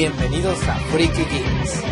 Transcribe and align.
Bienvenidos 0.00 0.58
a 0.66 0.76
Freaky 0.76 1.24
Geeks. 1.24 1.82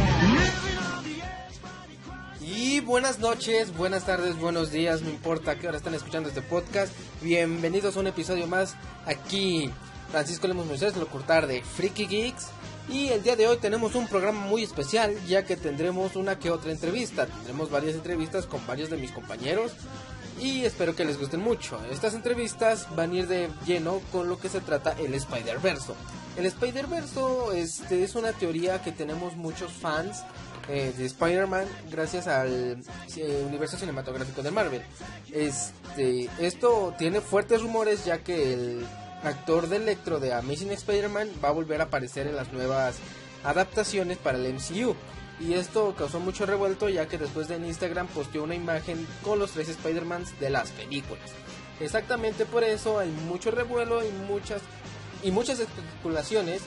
Y 2.41 2.81
buenas 2.81 3.19
noches, 3.19 3.77
buenas 3.77 4.07
tardes, 4.07 4.39
buenos 4.39 4.73
días, 4.73 5.03
no 5.03 5.11
importa 5.11 5.59
qué 5.59 5.69
hora 5.69 5.77
están 5.77 5.93
escuchando 5.93 6.31
este 6.31 6.41
podcast. 6.41 6.91
Bienvenidos 7.21 7.99
a 7.99 8.01
un 8.01 8.07
episodio 8.07 8.47
más 8.47 8.77
aquí. 9.05 9.71
Francisco 10.11 10.49
Lemos 10.49 10.65
Moisés, 10.65 10.97
locutor 10.97 11.47
de 11.47 11.63
Freaky 11.63 12.07
Geeks. 12.07 12.47
Y 12.89 13.09
el 13.09 13.23
día 13.23 13.37
de 13.37 13.47
hoy 13.47 13.59
tenemos 13.59 13.95
un 13.95 14.09
programa 14.09 14.41
muy 14.41 14.63
especial 14.63 15.15
ya 15.27 15.45
que 15.45 15.59
tendremos 15.59 16.17
una 16.17 16.39
que 16.39 16.51
otra 16.51 16.73
entrevista. 16.73 17.27
Tendremos 17.27 17.71
varias 17.71 17.95
entrevistas 17.95 18.47
con 18.47 18.67
varios 18.67 18.89
de 18.89 18.97
mis 18.97 19.11
compañeros 19.11 19.73
y 20.41 20.65
espero 20.65 20.97
que 20.97 21.05
les 21.05 21.19
gusten 21.19 21.41
mucho. 21.41 21.79
Estas 21.91 22.15
entrevistas 22.15 22.89
van 22.97 23.11
a 23.11 23.17
ir 23.17 23.29
de 23.29 23.51
lleno 23.67 24.01
con 24.11 24.31
lo 24.31 24.39
que 24.39 24.49
se 24.49 24.63
trata 24.63 24.97
el 24.99 25.13
Spider-Verse. 25.13 25.93
El 26.39 26.47
Spider-Verse 26.47 27.21
este, 27.57 28.05
es 28.05 28.15
una 28.15 28.33
teoría 28.33 28.81
que 28.81 28.93
tenemos 28.93 29.35
muchos 29.35 29.73
fans 29.73 30.23
eh, 30.69 30.95
de 30.97 31.05
Spider-Man 31.07 31.67
gracias 31.91 32.29
al 32.29 32.81
eh, 33.17 33.45
universo 33.45 33.77
cinematográfico 33.77 34.45
de 34.45 34.53
Marvel. 34.53 34.83
Este, 35.33 36.31
esto 36.39 36.95
tiene 36.97 37.21
fuertes 37.21 37.61
rumores 37.61 38.05
ya 38.05 38.19
que 38.19 38.53
el 38.53 38.87
actor 39.25 39.69
de 39.69 39.79
Electro 39.79 40.21
de 40.21 40.33
Amazing 40.33 40.71
Spider-Man 40.71 41.29
va 41.45 41.49
a 41.49 41.53
volver 41.53 41.81
a 41.81 41.85
aparecer 41.85 42.29
en 42.29 42.37
las 42.37 42.53
nuevas 42.53 42.99
adaptaciones 43.43 44.17
para 44.19 44.39
el 44.39 44.55
MCU. 44.55 44.95
Y 45.41 45.55
esto 45.55 45.97
causó 45.99 46.21
mucho 46.21 46.47
revuelto 46.47 46.89
ya 46.89 47.09
que 47.09 47.19
después 47.19 47.49
de 47.49 47.57
en 47.57 47.65
Instagram 47.65 48.07
posteó 48.07 48.45
una 48.45 48.55
imagen 48.55 49.05
con 49.25 49.41
los 49.41 49.51
tres 49.51 49.71
Spider-Mans 49.71 50.39
de 50.39 50.51
las 50.51 50.71
películas. 50.71 51.33
Exactamente 51.81 52.45
por 52.45 52.63
eso 52.63 53.01
hay 53.01 53.11
mucho 53.29 53.51
revuelo 53.51 54.05
y 54.05 54.11
muchas, 54.29 54.63
y 55.23 55.31
muchas 55.31 55.61
especulaciones 55.61 56.63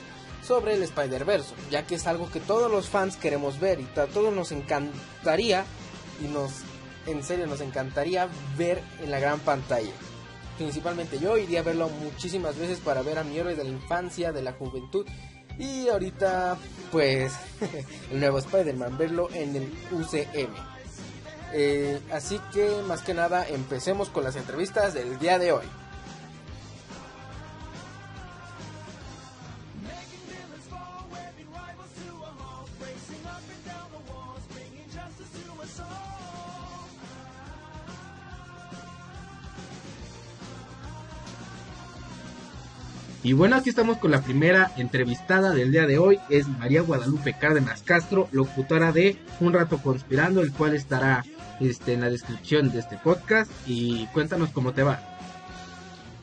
sobre 0.46 0.74
el 0.74 0.82
Spider-Verse, 0.82 1.54
ya 1.70 1.86
que 1.86 1.94
es 1.94 2.06
algo 2.06 2.30
que 2.30 2.40
todos 2.40 2.70
los 2.70 2.88
fans 2.88 3.16
queremos 3.16 3.60
ver 3.60 3.80
y 3.80 3.88
a 3.98 4.06
todos 4.06 4.34
nos 4.34 4.52
encantaría 4.52 5.64
y 6.22 6.28
nos, 6.28 6.50
en 7.06 7.22
serio, 7.22 7.46
nos 7.46 7.60
encantaría 7.60 8.28
ver 8.56 8.82
en 9.02 9.10
la 9.10 9.20
gran 9.20 9.38
pantalla. 9.40 9.92
Principalmente 10.58 11.18
yo 11.18 11.38
iría 11.38 11.60
a 11.60 11.62
verlo 11.62 11.88
muchísimas 11.88 12.58
veces 12.58 12.78
para 12.80 13.02
ver 13.02 13.18
a 13.18 13.24
mi 13.24 13.38
héroe 13.38 13.54
de 13.54 13.64
la 13.64 13.70
infancia, 13.70 14.32
de 14.32 14.42
la 14.42 14.52
juventud 14.52 15.06
y 15.58 15.88
ahorita, 15.88 16.56
pues, 16.90 17.32
el 18.10 18.20
nuevo 18.20 18.38
Spider-Man, 18.38 18.98
verlo 18.98 19.28
en 19.32 19.56
el 19.56 19.72
UCM. 19.92 20.52
Eh, 21.54 22.00
así 22.10 22.40
que, 22.52 22.82
más 22.88 23.02
que 23.02 23.14
nada, 23.14 23.46
empecemos 23.46 24.08
con 24.08 24.24
las 24.24 24.36
entrevistas 24.36 24.94
del 24.94 25.18
día 25.18 25.38
de 25.38 25.52
hoy. 25.52 25.66
Y 43.24 43.34
bueno, 43.34 43.54
aquí 43.54 43.70
estamos 43.70 43.98
con 43.98 44.10
la 44.10 44.20
primera 44.20 44.72
entrevistada 44.76 45.52
del 45.52 45.70
día 45.70 45.86
de 45.86 45.96
hoy. 45.96 46.18
Es 46.28 46.48
María 46.48 46.82
Guadalupe 46.82 47.34
Cárdenas 47.34 47.82
Castro, 47.82 48.28
locutora 48.32 48.90
de 48.90 49.16
Un 49.38 49.52
Rato 49.52 49.78
Conspirando, 49.78 50.40
el 50.40 50.52
cual 50.52 50.74
estará 50.74 51.24
este, 51.60 51.92
en 51.92 52.00
la 52.00 52.10
descripción 52.10 52.72
de 52.72 52.80
este 52.80 52.96
podcast. 52.96 53.48
Y 53.64 54.06
cuéntanos 54.06 54.50
cómo 54.50 54.72
te 54.72 54.82
va. 54.82 55.00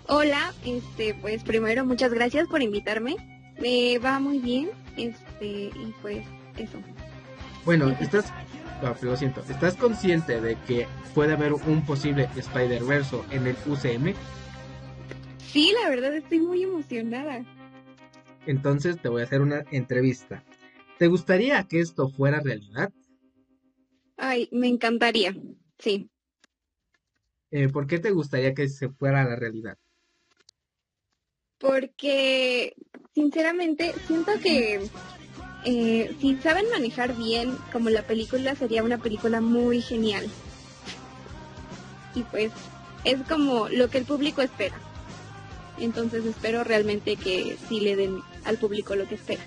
Hola, 0.07 0.53
este, 0.65 1.13
pues 1.13 1.43
primero 1.43 1.85
muchas 1.85 2.13
gracias 2.13 2.47
por 2.49 2.61
invitarme. 2.61 3.15
Me 3.61 3.97
va 3.99 4.19
muy 4.19 4.39
bien, 4.39 4.69
este, 4.97 5.45
y 5.45 5.93
pues 6.01 6.25
eso. 6.57 6.79
Bueno, 7.63 7.95
estás, 8.01 8.33
no, 8.81 8.95
lo 9.01 9.15
siento, 9.15 9.41
¿estás 9.49 9.75
consciente 9.75 10.41
de 10.41 10.57
que 10.67 10.87
puede 11.13 11.33
haber 11.33 11.53
un 11.53 11.85
posible 11.85 12.27
Spider-Verse 12.35 13.21
en 13.31 13.47
el 13.47 13.55
UCM? 13.65 14.15
Sí, 15.51 15.73
la 15.81 15.89
verdad 15.89 16.15
estoy 16.15 16.39
muy 16.39 16.63
emocionada. 16.63 17.43
Entonces 18.45 19.01
te 19.01 19.09
voy 19.09 19.21
a 19.21 19.25
hacer 19.25 19.41
una 19.41 19.65
entrevista. 19.71 20.43
¿Te 20.97 21.07
gustaría 21.07 21.63
que 21.63 21.79
esto 21.79 22.09
fuera 22.09 22.39
realidad? 22.39 22.91
Ay, 24.17 24.49
me 24.51 24.67
encantaría, 24.67 25.35
sí. 25.77 26.09
Eh, 27.51 27.69
¿Por 27.69 27.87
qué 27.87 27.99
te 27.99 28.11
gustaría 28.11 28.53
que 28.53 28.67
se 28.69 28.89
fuera 28.89 29.21
a 29.21 29.25
la 29.25 29.35
realidad? 29.35 29.77
Porque, 31.57 32.75
sinceramente, 33.15 33.93
siento 34.07 34.33
que 34.41 34.87
eh, 35.65 36.15
si 36.19 36.35
saben 36.37 36.69
manejar 36.69 37.15
bien 37.15 37.57
como 37.71 37.89
la 37.89 38.03
película, 38.03 38.55
sería 38.55 38.83
una 38.83 38.97
película 38.97 39.41
muy 39.41 39.81
genial. 39.81 40.29
Y 42.13 42.23
pues, 42.23 42.51
es 43.03 43.21
como 43.23 43.67
lo 43.69 43.89
que 43.89 43.97
el 43.97 44.05
público 44.05 44.41
espera. 44.41 44.79
Entonces 45.79 46.25
espero 46.25 46.63
realmente 46.63 47.15
que 47.15 47.57
sí 47.67 47.79
le 47.79 47.95
den 47.95 48.21
al 48.45 48.57
público 48.57 48.95
lo 48.95 49.07
que 49.07 49.15
espera. 49.15 49.41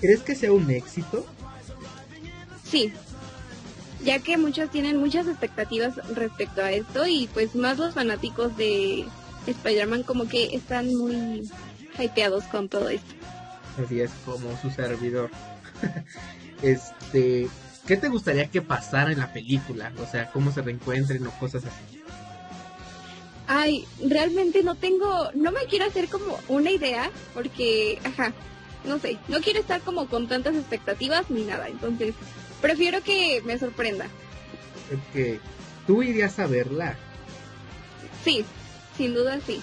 ¿Crees 0.00 0.20
que 0.20 0.34
sea 0.34 0.52
un 0.52 0.70
éxito? 0.70 1.26
Sí, 2.64 2.92
ya 4.04 4.18
que 4.20 4.36
muchos 4.36 4.70
tienen 4.70 4.98
muchas 4.98 5.26
expectativas 5.26 5.96
respecto 6.14 6.62
a 6.62 6.72
esto 6.72 7.06
y 7.06 7.28
pues 7.32 7.54
más 7.54 7.78
los 7.78 7.94
fanáticos 7.94 8.56
de 8.56 9.04
Spider-Man 9.46 10.02
como 10.02 10.28
que 10.28 10.54
están 10.54 10.94
muy 10.94 11.50
hypeados 11.98 12.44
con 12.44 12.68
todo 12.68 12.88
esto. 12.88 13.14
Así 13.82 14.00
es 14.00 14.10
como 14.24 14.56
su 14.60 14.70
servidor. 14.70 15.30
este, 16.62 17.48
¿qué 17.86 17.96
te 17.96 18.08
gustaría 18.08 18.48
que 18.48 18.62
pasara 18.62 19.12
en 19.12 19.18
la 19.18 19.32
película? 19.32 19.92
O 20.02 20.06
sea, 20.06 20.30
cómo 20.30 20.52
se 20.52 20.62
reencuentren 20.62 21.26
o 21.26 21.30
cosas 21.32 21.64
así. 21.64 21.95
Ay, 23.48 23.86
realmente 24.04 24.62
no 24.62 24.74
tengo, 24.74 25.30
no 25.34 25.52
me 25.52 25.66
quiero 25.68 25.84
hacer 25.84 26.08
como 26.08 26.38
una 26.48 26.70
idea, 26.70 27.10
porque, 27.32 28.00
ajá, 28.04 28.32
no 28.84 28.98
sé, 28.98 29.18
no 29.28 29.40
quiero 29.40 29.60
estar 29.60 29.80
como 29.82 30.08
con 30.08 30.26
tantas 30.26 30.56
expectativas 30.56 31.30
ni 31.30 31.44
nada, 31.44 31.68
entonces 31.68 32.14
prefiero 32.60 33.02
que 33.02 33.42
me 33.44 33.58
sorprenda. 33.58 34.06
Ok, 34.92 35.40
¿tú 35.86 36.02
irías 36.02 36.38
a 36.38 36.46
verla? 36.46 36.96
Sí, 38.24 38.44
sin 38.96 39.14
duda 39.14 39.38
sí. 39.46 39.60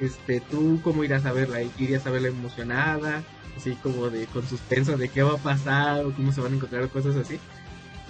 Este, 0.00 0.40
¿tú 0.40 0.80
cómo 0.82 1.04
irías 1.04 1.24
a 1.24 1.32
verla? 1.32 1.62
¿Irías 1.62 2.06
a 2.06 2.10
verla 2.10 2.28
emocionada? 2.28 3.22
Así 3.56 3.74
como 3.76 4.10
de 4.10 4.26
con 4.26 4.46
suspenso 4.46 4.96
de 4.98 5.08
qué 5.08 5.22
va 5.22 5.34
a 5.34 5.38
pasar 5.38 6.04
o 6.04 6.12
cómo 6.12 6.32
se 6.32 6.40
van 6.40 6.52
a 6.52 6.56
encontrar 6.56 6.88
cosas 6.88 7.16
así. 7.16 7.38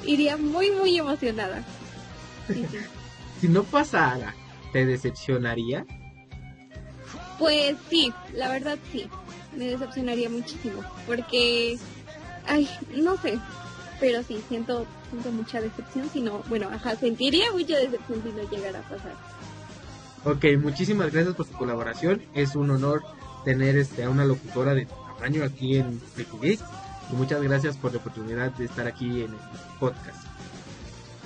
Iría 0.04 0.36
muy, 0.36 0.70
muy 0.70 0.98
emocionada. 0.98 1.62
Sí, 2.48 2.64
sí. 2.70 2.78
Si 3.44 3.50
no 3.50 3.62
pasara, 3.62 4.34
¿te 4.72 4.86
decepcionaría? 4.86 5.84
Pues 7.38 7.76
sí, 7.90 8.10
la 8.32 8.48
verdad 8.48 8.78
sí, 8.90 9.06
me 9.54 9.66
decepcionaría 9.66 10.30
muchísimo, 10.30 10.80
porque, 11.06 11.78
ay, 12.46 12.66
no 12.96 13.18
sé, 13.18 13.38
pero 14.00 14.22
sí, 14.22 14.42
siento, 14.48 14.86
siento 15.10 15.30
mucha 15.30 15.60
decepción 15.60 16.08
si 16.10 16.22
no, 16.22 16.42
bueno, 16.48 16.70
ajá, 16.72 16.96
sentiría 16.96 17.52
mucha 17.52 17.76
decepción 17.76 18.22
si 18.22 18.30
no 18.30 18.50
llegara 18.50 18.78
a 18.78 18.82
pasar. 18.88 19.12
Ok, 20.24 20.58
muchísimas 20.58 21.12
gracias 21.12 21.34
por 21.34 21.46
tu 21.46 21.58
colaboración, 21.58 22.22
es 22.32 22.56
un 22.56 22.70
honor 22.70 23.02
tener 23.44 23.76
este, 23.76 24.04
a 24.04 24.08
una 24.08 24.24
locutora 24.24 24.72
de 24.72 24.86
tamaño 24.86 25.44
aquí 25.44 25.76
en 25.76 26.00
Geek 26.16 26.60
y 27.12 27.14
muchas 27.14 27.42
gracias 27.42 27.76
por 27.76 27.92
la 27.92 27.98
oportunidad 27.98 28.52
de 28.52 28.64
estar 28.64 28.86
aquí 28.86 29.20
en 29.20 29.32
el 29.32 29.38
podcast. 29.78 30.33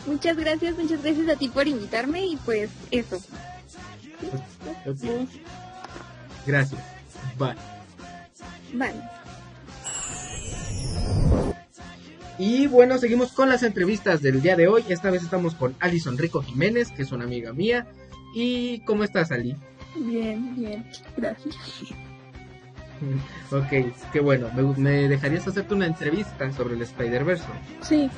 Muchas 0.08 0.36
gracias, 0.36 0.76
muchas 0.76 1.02
gracias 1.02 1.28
a 1.28 1.36
ti 1.36 1.48
por 1.48 1.68
invitarme 1.68 2.24
y 2.24 2.36
pues 2.36 2.70
eso. 2.90 3.20
Gracias. 6.46 6.80
Bye. 7.38 7.54
Bye. 8.72 8.94
Y 12.38 12.68
bueno, 12.68 12.98
seguimos 12.98 13.32
con 13.32 13.48
las 13.48 13.62
entrevistas 13.62 14.22
del 14.22 14.40
día 14.40 14.56
de 14.56 14.68
hoy. 14.68 14.84
Esta 14.88 15.10
vez 15.10 15.22
estamos 15.22 15.54
con 15.54 15.74
Alison 15.80 16.16
Rico 16.16 16.42
Jiménez, 16.42 16.90
que 16.92 17.02
es 17.02 17.12
una 17.12 17.24
amiga 17.24 17.52
mía. 17.52 17.86
¿Y 18.34 18.80
cómo 18.80 19.04
estás, 19.04 19.30
Ali? 19.32 19.56
Bien, 19.96 20.54
bien, 20.56 20.86
gracias. 21.16 21.56
Ok, 23.50 23.92
qué 24.12 24.20
bueno. 24.20 24.50
¿Me, 24.54 24.62
me 24.62 25.08
dejarías 25.08 25.46
hacerte 25.46 25.74
una 25.74 25.86
entrevista 25.86 26.50
sobre 26.52 26.74
el 26.74 26.82
Spider-Verse? 26.82 27.44
Sí, 27.82 28.08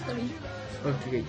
está 0.00 0.12
bien. 0.12 0.30
Ok. 0.84 1.24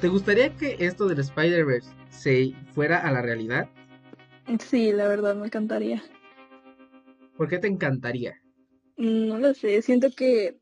¿Te 0.00 0.08
gustaría 0.08 0.54
que 0.56 0.76
esto 0.80 1.06
del 1.06 1.20
Spider-Verse 1.20 1.90
se 2.10 2.54
fuera 2.74 2.98
a 3.06 3.10
la 3.10 3.22
realidad? 3.22 3.68
Sí, 4.58 4.92
la 4.92 5.08
verdad 5.08 5.34
me 5.34 5.46
encantaría. 5.46 6.02
¿Por 7.36 7.48
qué 7.48 7.58
te 7.58 7.66
encantaría? 7.66 8.40
No 8.96 9.38
lo 9.38 9.54
sé, 9.54 9.82
siento 9.82 10.08
que 10.16 10.58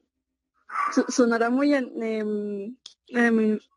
sonará 1.09 1.51
muy 1.51 1.75
eh, 1.75 1.85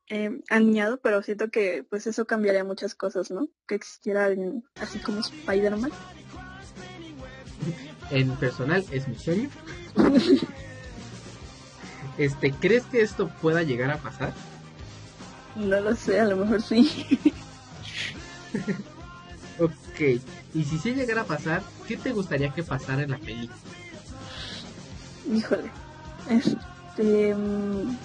eh, 0.10 0.42
aniñado, 0.50 1.00
pero 1.02 1.22
siento 1.22 1.50
que 1.50 1.84
pues 1.90 2.08
eso 2.08 2.26
cambiaría 2.26 2.64
muchas 2.64 2.96
cosas, 2.96 3.32
¿no? 3.32 3.50
Que 3.68 3.76
existiera 3.76 4.26
alguien 4.26 4.64
así 4.76 5.00
como 5.00 5.20
Spider-Man. 5.20 5.92
En 8.12 8.30
personal 8.36 8.86
es 8.92 9.08
mi 9.08 9.16
sueño, 9.16 9.50
Este, 12.18 12.52
¿crees 12.52 12.86
que 12.86 13.02
esto 13.02 13.30
pueda 13.42 13.64
llegar 13.64 13.92
a 13.92 13.98
pasar? 13.98 14.34
No 15.56 15.80
lo 15.80 15.96
sé, 15.96 16.20
a 16.20 16.26
lo 16.26 16.38
mejor 16.38 16.62
sí. 16.62 16.90
ok, 19.60 20.00
y 20.54 20.64
si 20.64 20.78
sí 20.78 20.94
llegara 20.94 21.22
a 21.22 21.26
pasar, 21.26 21.64
¿qué 21.88 21.98
te 21.98 22.12
gustaría 22.12 22.50
que 22.54 22.64
pasara 22.64 23.04
en 23.04 23.12
la 23.12 23.18
película? 23.18 23.56
Híjole, 25.34 25.72
este... 26.30 27.34
mm, 27.36 27.96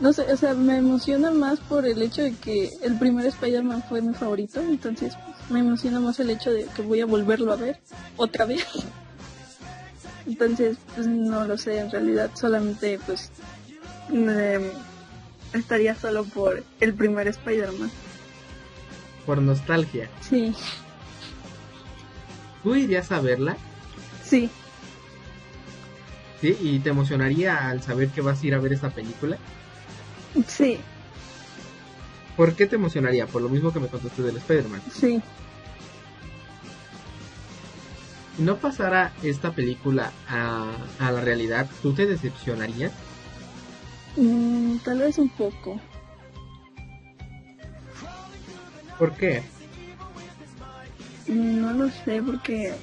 No 0.00 0.12
sé, 0.12 0.22
o 0.32 0.36
sea, 0.36 0.54
me 0.54 0.76
emociona 0.78 1.30
más 1.30 1.60
por 1.60 1.86
el 1.86 2.00
hecho 2.02 2.22
de 2.22 2.32
que 2.34 2.70
el 2.82 2.98
primer 2.98 3.26
Spider-Man 3.26 3.84
fue 3.88 4.00
mi 4.02 4.14
favorito, 4.14 4.60
entonces 4.60 5.14
me 5.50 5.60
emociona 5.60 6.00
más 6.00 6.18
el 6.20 6.30
hecho 6.30 6.50
de 6.50 6.64
que 6.74 6.82
voy 6.82 7.00
a 7.00 7.06
volverlo 7.06 7.52
a 7.52 7.56
ver 7.56 7.78
otra 8.16 8.44
vez. 8.46 8.64
Entonces, 10.26 10.76
pues 10.94 11.06
no 11.06 11.44
lo 11.46 11.58
sé, 11.58 11.78
en 11.78 11.90
realidad 11.90 12.30
solamente 12.34 12.98
pues 13.06 13.30
me- 14.08 14.70
estaría 15.52 15.94
solo 15.94 16.24
por 16.24 16.64
el 16.80 16.94
primer 16.94 17.28
Spider-Man. 17.28 17.90
Por 19.26 19.40
nostalgia. 19.42 20.08
Sí, 20.20 20.54
¿Tú 22.62 22.74
irías 22.76 23.10
a 23.12 23.20
verla? 23.20 23.56
sí, 24.24 24.48
¿Sí? 26.40 26.56
¿Y 26.60 26.80
te 26.80 26.90
emocionaría 26.90 27.68
al 27.68 27.82
saber 27.82 28.08
que 28.08 28.20
vas 28.20 28.42
a 28.42 28.46
ir 28.46 28.54
a 28.54 28.58
ver 28.58 28.72
esta 28.72 28.90
película? 28.90 29.36
sí, 30.48 30.78
¿Por 32.36 32.54
qué 32.54 32.66
te 32.66 32.76
emocionaría? 32.76 33.26
Por 33.26 33.42
lo 33.42 33.48
mismo 33.48 33.72
que 33.72 33.78
me 33.80 33.88
contaste 33.88 34.22
del 34.22 34.36
Spider-Man. 34.38 34.80
sí. 34.92 35.20
Si 38.36 38.42
no 38.42 38.56
pasara 38.56 39.12
esta 39.22 39.52
película 39.52 40.10
a, 40.26 40.72
a 40.98 41.12
la 41.12 41.20
realidad, 41.20 41.68
¿tú 41.82 41.92
te 41.92 42.06
decepcionarías? 42.06 42.90
Mm, 44.16 44.76
tal 44.84 44.98
vez 44.98 45.18
un 45.18 45.28
poco. 45.30 45.80
¿Por 48.98 49.12
qué? 49.16 49.42
No 51.26 51.72
lo 51.72 51.88
sé 51.90 52.22
porque, 52.22 52.74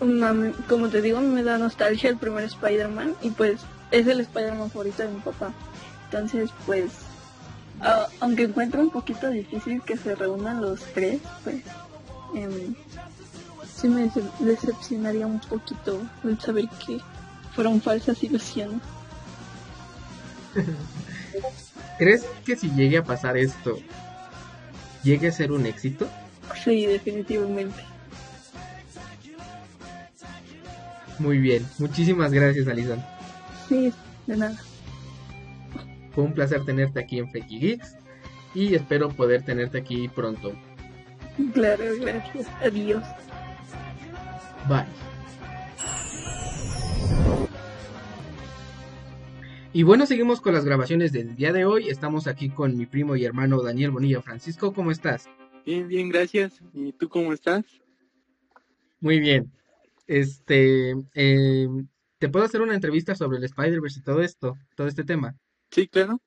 mm, 0.00 0.50
como 0.68 0.88
te 0.88 1.00
digo, 1.00 1.20
me 1.20 1.42
da 1.42 1.58
nostalgia 1.58 2.10
el 2.10 2.16
primer 2.16 2.44
Spider-Man 2.44 3.14
y 3.22 3.30
pues 3.30 3.60
es 3.90 4.06
el 4.06 4.20
Spider-Man 4.20 4.70
favorito 4.70 5.02
de 5.04 5.10
mi 5.10 5.20
papá. 5.20 5.52
Entonces, 6.06 6.50
pues, 6.66 6.90
aunque 8.20 8.44
encuentro 8.44 8.80
un 8.80 8.90
poquito 8.90 9.28
difícil 9.30 9.80
que 9.82 9.96
se 9.96 10.14
reúnan 10.14 10.60
los 10.60 10.80
tres, 10.92 11.20
pues, 11.44 11.62
em, 12.34 12.74
sí 13.74 13.88
me 13.88 14.06
dece- 14.10 14.30
decepcionaría 14.40 15.26
un 15.26 15.40
poquito 15.40 16.00
el 16.24 16.38
saber 16.40 16.68
que 16.84 16.98
fueron 17.54 17.80
falsas 17.80 18.22
ilusiones. 18.22 18.80
¿Crees 21.98 22.24
que 22.44 22.56
si 22.56 22.70
llegue 22.70 22.98
a 22.98 23.04
pasar 23.04 23.36
esto, 23.36 23.78
llegue 25.02 25.28
a 25.28 25.32
ser 25.32 25.52
un 25.52 25.66
éxito? 25.66 26.08
Sí, 26.64 26.86
definitivamente. 26.86 27.82
Muy 31.18 31.38
bien, 31.38 31.64
muchísimas 31.78 32.32
gracias 32.32 32.66
Alison. 32.66 33.02
Sí, 33.68 33.92
de 34.26 34.36
nada. 34.36 34.58
Fue 36.14 36.24
un 36.24 36.34
placer 36.34 36.64
tenerte 36.64 37.00
aquí 37.00 37.18
en 37.18 37.30
Freaky 37.30 37.58
Geeks 37.58 37.96
y 38.54 38.74
espero 38.74 39.10
poder 39.10 39.42
tenerte 39.42 39.78
aquí 39.78 40.08
pronto. 40.08 40.52
Claro, 41.54 41.84
gracias. 42.00 42.46
Adiós. 42.62 43.02
Bye. 44.68 45.11
Y 49.74 49.84
bueno, 49.84 50.04
seguimos 50.04 50.42
con 50.42 50.52
las 50.52 50.66
grabaciones 50.66 51.12
del 51.12 51.34
día 51.34 51.50
de 51.50 51.64
hoy. 51.64 51.88
Estamos 51.88 52.26
aquí 52.26 52.50
con 52.50 52.76
mi 52.76 52.84
primo 52.84 53.16
y 53.16 53.24
hermano 53.24 53.62
Daniel 53.62 53.90
Bonilla. 53.90 54.20
Francisco, 54.20 54.74
¿cómo 54.74 54.90
estás? 54.90 55.30
Bien, 55.64 55.88
bien, 55.88 56.10
gracias. 56.10 56.60
¿Y 56.74 56.92
tú 56.92 57.08
cómo 57.08 57.32
estás? 57.32 57.64
Muy 59.00 59.18
bien. 59.18 59.50
Este, 60.06 60.94
eh, 61.14 61.68
¿te 62.18 62.28
puedo 62.28 62.44
hacer 62.44 62.60
una 62.60 62.74
entrevista 62.74 63.14
sobre 63.14 63.38
el 63.38 63.44
Spider-Verse 63.44 64.00
y 64.00 64.02
todo 64.02 64.20
esto, 64.20 64.58
todo 64.76 64.88
este 64.88 65.04
tema? 65.04 65.36
Sí, 65.70 65.88
claro. 65.88 66.20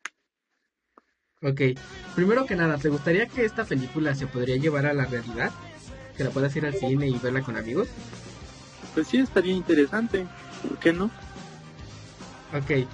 Ok, 1.44 1.62
primero 2.16 2.48
que 2.48 2.56
nada, 2.56 2.80
¿te 2.80 2.90
gustaría 2.90 3.28
que 3.28 3.46
esta 3.46 3.66
película 3.66 4.16
se 4.16 4.26
podría 4.26 4.56
llevar 4.56 4.88
a 4.88 4.94
la 4.94 5.06
realidad? 5.06 5.52
¿Que 6.18 6.24
la 6.24 6.32
puedas 6.32 6.56
ir 6.56 6.66
al 6.66 6.74
cine 6.74 7.08
y 7.08 7.20
verla 7.20 7.44
con 7.44 7.58
amigos? 7.58 7.90
Pues 8.96 9.08
sí, 9.08 9.18
estaría 9.18 9.54
interesante. 9.54 10.26
¿Por 10.68 10.80
qué 10.80 10.94
no? 10.94 11.12
Ok, 12.54 12.88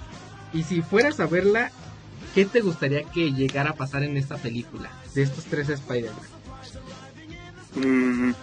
y 0.52 0.62
si 0.62 0.82
fueras 0.82 1.20
a 1.20 1.26
verla, 1.26 1.70
¿qué 2.34 2.44
te 2.44 2.60
gustaría 2.60 3.04
que 3.04 3.32
llegara 3.32 3.70
a 3.70 3.74
pasar 3.74 4.02
en 4.02 4.16
esta 4.16 4.36
película? 4.36 4.90
De 5.14 5.22
estos 5.22 5.44
tres 5.44 5.68
Spider-Man. 5.68 6.26
Mm. 7.74 8.34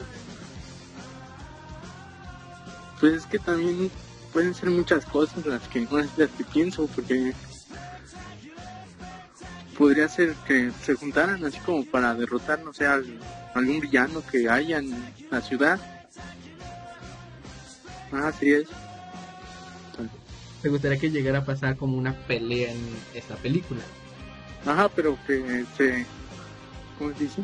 Pues 2.99 3.13
es 3.13 3.25
que 3.25 3.39
también 3.39 3.89
pueden 4.33 4.53
ser 4.53 4.69
muchas 4.69 5.05
cosas 5.05 5.45
las 5.45 5.67
que, 5.67 5.87
las 6.17 6.29
que 6.31 6.43
pienso, 6.43 6.87
porque 6.87 7.33
podría 9.77 10.09
ser 10.09 10.33
que 10.45 10.71
se 10.83 10.95
juntaran 10.95 11.45
así 11.45 11.57
como 11.59 11.85
para 11.85 12.13
derrotar, 12.13 12.61
no 12.63 12.73
sé, 12.73 12.85
al, 12.85 13.05
algún 13.53 13.79
villano 13.79 14.21
que 14.29 14.49
haya 14.49 14.79
en 14.79 14.93
la 15.31 15.41
ciudad. 15.41 15.79
Ah, 18.11 18.31
sería 18.37 18.59
eso. 18.59 18.88
¿Te 20.61 20.69
gustaría 20.69 20.99
que 20.99 21.09
llegara 21.09 21.39
a 21.39 21.45
pasar 21.45 21.77
como 21.77 21.97
una 21.97 22.13
pelea 22.27 22.71
en 22.71 22.79
esta 23.13 23.35
película? 23.35 23.81
Ajá, 24.65 24.89
pero 24.89 25.17
que 25.25 25.65
se... 25.77 26.05
¿Cómo 26.97 27.13
se 27.13 27.23
dice? 27.23 27.41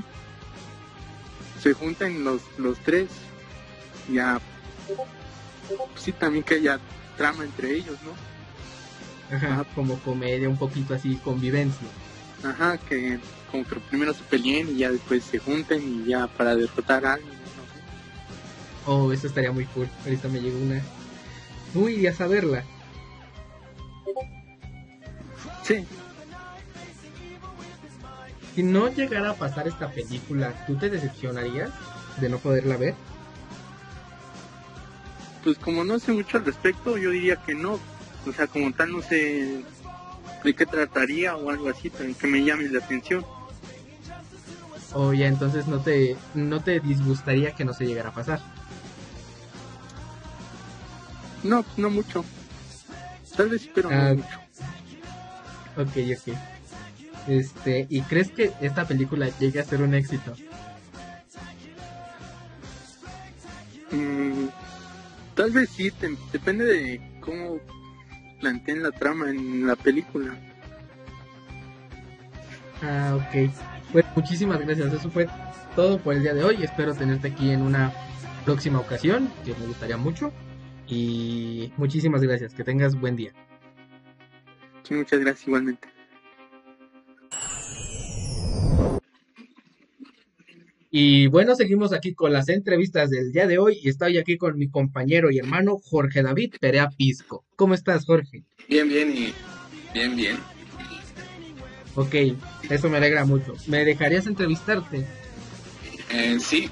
Se 1.62 1.74
junten 1.74 2.24
los, 2.24 2.42
los 2.58 2.78
tres. 2.80 3.10
Ya... 4.12 4.40
Sí, 5.96 6.12
también 6.12 6.44
que 6.44 6.56
haya 6.56 6.80
trama 7.18 7.44
entre 7.46 7.72
ellos, 7.74 7.98
¿no? 8.04 9.36
Ajá, 9.36 9.48
Ajá. 9.48 9.66
como 9.74 9.98
comedia, 10.00 10.50
un 10.50 10.58
poquito 10.58 10.94
así, 10.94 11.16
convivencia. 11.24 11.88
Ajá, 12.44 12.78
que 12.78 13.20
como 13.50 13.66
que 13.66 13.76
primero 13.90 14.14
se 14.14 14.24
peleen 14.24 14.70
y 14.70 14.80
ya 14.80 14.92
después 14.92 15.24
se 15.24 15.40
junten 15.40 15.82
y 16.04 16.10
ya 16.10 16.28
para 16.28 16.56
derrotar 16.56 17.06
a 17.06 17.14
alguien, 17.14 17.34
no. 18.86 18.94
Oh, 18.94 19.12
eso 19.12 19.28
estaría 19.28 19.52
muy 19.52 19.66
cool. 19.68 19.90
Ahorita 20.04 20.28
me 20.28 20.42
llegó 20.42 20.60
una. 20.60 20.82
Tú 21.74 21.90
irías 21.90 22.22
a 22.22 22.28
verla. 22.28 22.64
Sí, 25.66 25.84
Si 28.54 28.62
no 28.62 28.88
llegara 28.90 29.32
a 29.32 29.34
pasar 29.34 29.68
esta 29.68 29.90
película, 29.90 30.54
¿tú 30.68 30.76
te 30.76 30.90
decepcionarías 30.92 31.72
de 32.22 32.30
no 32.30 32.38
poderla 32.38 32.78
ver? 32.78 32.94
pues 35.44 35.58
como 35.60 35.84
no 35.84 36.00
sé 36.00 36.12
mucho 36.12 36.38
al 36.38 36.46
respecto, 36.46 36.98
yo 36.98 37.12
diría 37.12 37.36
que 37.36 37.54
no. 37.54 37.80
O 38.28 38.32
sea, 38.36 38.48
como 38.48 38.72
tal 38.74 38.92
no 38.94 39.02
sé 39.04 39.64
de 40.44 40.54
qué 40.56 40.66
trataría 40.66 41.36
o 41.36 41.52
algo 41.52 41.70
así, 41.70 41.92
pero 41.92 42.16
que 42.18 42.28
me 42.28 42.44
llame 42.44 42.68
la 42.70 42.80
atención. 42.80 43.24
O 44.94 45.14
ya 45.14 45.28
entonces 45.28 45.68
no 45.68 45.80
te, 45.82 46.16
no 46.34 46.62
te 46.62 46.80
disgustaría 46.80 47.52
que 47.52 47.64
no 47.66 47.74
se 47.74 47.86
llegara 47.86 48.10
a 48.10 48.14
pasar. 48.14 48.40
No, 51.44 51.62
pues 51.62 51.78
no 51.78 51.90
mucho. 51.92 52.26
Tal 53.36 53.50
vez 53.50 53.70
pero 53.74 53.90
Ah, 53.92 54.10
no 54.10 54.16
mucho. 54.16 54.45
Ok, 55.78 55.88
ok. 55.88 56.36
Este, 57.28 57.88
¿y 57.90 58.02
crees 58.02 58.30
que 58.32 58.52
esta 58.62 58.86
película 58.86 59.28
llegue 59.40 59.60
a 59.60 59.64
ser 59.64 59.82
un 59.82 59.94
éxito? 59.96 60.34
Mm, 63.92 64.48
tal 65.36 65.52
vez 65.52 65.70
sí, 65.70 65.92
te- 65.92 66.16
depende 66.32 66.66
de 66.66 67.02
cómo 67.22 67.60
planteen 68.40 68.84
la 68.84 68.92
trama 68.92 69.30
en 69.30 69.66
la 69.68 69.76
película. 69.76 70.34
Ah, 72.84 73.16
ok. 73.16 73.50
Pues 73.92 74.06
muchísimas 74.16 74.60
gracias. 74.60 74.94
Eso 74.94 75.10
fue 75.10 75.28
todo 75.76 76.00
por 76.00 76.14
el 76.14 76.22
día 76.22 76.34
de 76.34 76.44
hoy. 76.44 76.64
Espero 76.64 76.94
tenerte 76.94 77.30
aquí 77.30 77.50
en 77.52 77.62
una 77.62 77.92
próxima 78.44 78.80
ocasión, 78.80 79.30
que 79.44 79.54
me 79.56 79.66
gustaría 79.68 79.98
mucho. 79.98 80.32
Y 80.88 81.72
muchísimas 81.78 82.22
gracias. 82.22 82.54
Que 82.54 82.64
tengas 82.64 82.96
buen 83.00 83.16
día. 83.16 83.32
Muchas 84.94 85.20
gracias 85.20 85.48
igualmente. 85.48 85.88
Y 90.92 91.28
bueno, 91.28 91.56
seguimos 91.56 91.92
aquí 91.92 92.14
con 92.14 92.32
las 92.32 92.48
entrevistas 92.48 93.10
del 93.10 93.34
día 93.34 93.48
de 93.48 93.58
hoy 93.58 93.80
y 93.84 93.90
estoy 93.90 94.18
aquí 94.18 94.38
con 94.38 94.58
mi 94.58 94.70
compañero 94.70 95.30
y 95.30 95.40
hermano 95.40 95.78
Jorge 95.78 96.24
David 96.24 96.54
Perea 96.62 96.90
Pisco. 96.90 97.44
¿Cómo 97.58 97.74
estás, 97.74 98.06
Jorge? 98.06 98.44
Bien, 98.70 98.88
bien 98.88 99.12
y 99.12 99.34
bien, 99.94 100.16
bien. 100.16 100.38
Ok, 101.96 102.16
eso 102.70 102.90
me 102.90 102.98
alegra 102.98 103.26
mucho. 103.26 103.56
¿Me 103.68 103.84
dejarías 103.84 104.26
entrevistarte? 104.28 105.06
Eh, 106.12 106.38
sí, 106.40 106.70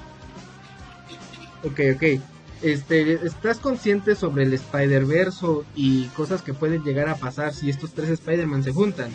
Ok, 1.64 1.80
ok. 1.94 2.20
Este, 2.64 3.26
¿estás 3.26 3.58
consciente 3.58 4.16
sobre 4.16 4.44
el 4.44 4.54
Spider-Verse 4.54 5.46
y 5.74 6.06
cosas 6.08 6.40
que 6.40 6.54
pueden 6.54 6.82
llegar 6.82 7.08
a 7.08 7.16
pasar 7.16 7.52
si 7.52 7.68
estos 7.68 7.92
tres 7.92 8.08
Spider-Man 8.08 8.64
se 8.64 8.72
juntan? 8.72 9.10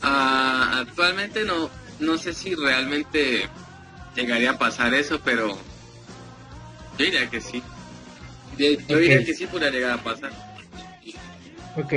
Ah, 0.00 0.78
actualmente 0.80 1.44
no, 1.44 1.68
no 2.00 2.16
sé 2.16 2.32
si 2.32 2.54
realmente 2.54 3.48
llegaría 4.16 4.52
a 4.52 4.58
pasar 4.58 4.94
eso, 4.94 5.20
pero 5.22 5.48
yo 6.98 7.04
diría 7.04 7.28
que 7.28 7.40
sí. 7.40 7.62
Yo, 8.56 8.66
yo 8.88 8.98
diría 8.98 9.24
que 9.24 9.34
sí 9.34 9.46
podría 9.46 9.70
llegar 9.70 9.98
a 9.98 10.02
pasar. 10.02 10.32
Ok, 11.76 11.92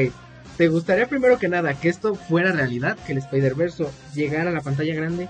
¿te 0.57 0.67
gustaría 0.67 1.07
primero 1.07 1.39
que 1.39 1.47
nada 1.47 1.79
que 1.79 1.89
esto 1.89 2.15
fuera 2.15 2.51
realidad, 2.51 2.97
que 3.05 3.13
el 3.13 3.19
Spider-Verse 3.19 3.87
llegara 4.13 4.49
a 4.49 4.53
la 4.53 4.61
pantalla 4.61 4.93
grande? 4.95 5.29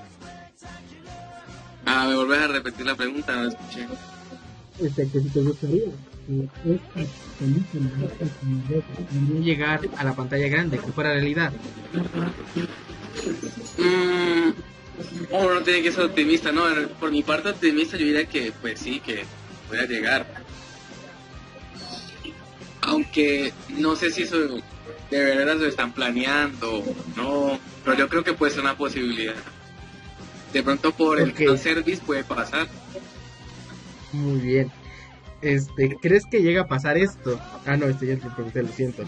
Ah, 1.85 2.07
me 2.09 2.15
volvés 2.15 2.41
a 2.41 2.47
repetir 2.47 2.85
la 2.85 2.95
pregunta, 2.95 3.35
no 3.35 3.47
escuché. 3.47 3.87
Este, 4.79 5.07
que 5.09 5.21
si 5.21 5.29
te 5.29 5.41
gustaría 5.41 5.85
esta 6.65 7.05
podría 8.49 9.41
llegar 9.41 9.81
a 9.95 10.03
la 10.03 10.15
pantalla 10.15 10.47
grande, 10.47 10.79
que 10.79 10.91
fuera 10.91 11.13
realidad. 11.13 11.53
Mm, 13.77 14.49
uno 15.31 15.53
no 15.53 15.61
tiene 15.61 15.81
que 15.81 15.91
ser 15.91 16.05
optimista, 16.05 16.51
¿no? 16.51 16.63
Por 16.99 17.11
mi 17.11 17.23
parte 17.23 17.49
optimista 17.49 17.97
yo 17.97 18.05
diría 18.05 18.25
que 18.25 18.51
pues 18.61 18.79
sí, 18.79 18.99
que 18.99 19.25
pueda 19.67 19.85
llegar. 19.85 20.25
Aunque 22.81 23.53
no 23.69 23.95
sé 23.95 24.11
si 24.11 24.23
eso 24.23 24.37
de 24.37 25.23
verdad 25.23 25.57
lo 25.57 25.67
están 25.67 25.93
planeando 25.93 26.79
o 26.79 26.95
no, 27.15 27.59
pero 27.83 27.97
yo 27.97 28.09
creo 28.09 28.23
que 28.23 28.33
puede 28.33 28.51
ser 28.51 28.61
una 28.61 28.77
posibilidad. 28.77 29.35
De 30.53 30.63
pronto 30.63 30.91
por 30.91 31.19
el 31.19 31.59
service 31.59 32.01
puede 32.03 32.23
pasar. 32.23 32.67
Muy 34.15 34.39
bien. 34.39 34.71
Este, 35.41 35.97
¿crees 36.01 36.25
que 36.25 36.41
llega 36.41 36.61
a 36.61 36.67
pasar 36.67 36.97
esto? 36.97 37.39
Ah, 37.65 37.75
no, 37.77 37.85
esto 37.85 38.05
ya 38.05 38.17
te 38.17 38.29
pregunté, 38.29 38.63
lo 38.63 38.69
siento. 38.69 39.03